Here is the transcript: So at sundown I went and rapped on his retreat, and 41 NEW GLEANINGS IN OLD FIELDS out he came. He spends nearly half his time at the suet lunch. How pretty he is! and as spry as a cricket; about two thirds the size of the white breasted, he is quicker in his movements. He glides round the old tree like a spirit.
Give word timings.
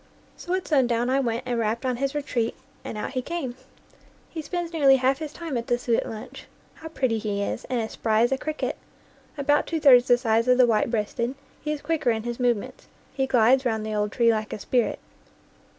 So 0.35 0.55
at 0.55 0.67
sundown 0.67 1.11
I 1.11 1.19
went 1.19 1.43
and 1.45 1.59
rapped 1.59 1.85
on 1.85 1.97
his 1.97 2.15
retreat, 2.15 2.55
and 2.83 2.95
41 2.95 3.15
NEW 3.17 3.21
GLEANINGS 3.21 3.29
IN 3.29 3.43
OLD 3.45 3.53
FIELDS 3.53 3.61
out 3.61 4.29
he 4.31 4.31
came. 4.31 4.31
He 4.31 4.41
spends 4.41 4.73
nearly 4.73 4.95
half 4.95 5.19
his 5.19 5.31
time 5.31 5.57
at 5.59 5.67
the 5.67 5.77
suet 5.77 6.07
lunch. 6.09 6.47
How 6.73 6.87
pretty 6.87 7.19
he 7.19 7.43
is! 7.43 7.65
and 7.65 7.79
as 7.79 7.91
spry 7.91 8.21
as 8.23 8.31
a 8.31 8.37
cricket; 8.39 8.77
about 9.37 9.67
two 9.67 9.79
thirds 9.79 10.07
the 10.07 10.17
size 10.17 10.47
of 10.47 10.57
the 10.57 10.65
white 10.65 10.89
breasted, 10.89 11.35
he 11.61 11.71
is 11.71 11.83
quicker 11.83 12.09
in 12.09 12.23
his 12.23 12.39
movements. 12.39 12.87
He 13.13 13.27
glides 13.27 13.63
round 13.63 13.85
the 13.85 13.93
old 13.93 14.11
tree 14.11 14.31
like 14.33 14.51
a 14.53 14.57
spirit. 14.57 14.97